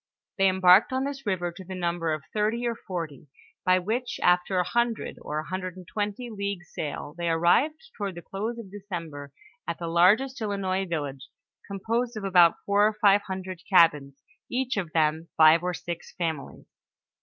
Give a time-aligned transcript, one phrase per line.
[0.39, 3.27] They embarked on this river to the number of thirty or forty,
[3.63, 8.15] by which after a hundred, or a hundred and twenty leagues sail, they arrived toward
[8.15, 9.31] the close of December,
[9.67, 11.29] at the largest Ilinois village,
[11.67, 14.89] composed of about four or five hundred cabins, each of
[15.37, 16.65] five or six families.